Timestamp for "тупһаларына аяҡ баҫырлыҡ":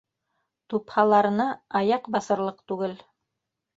0.73-2.67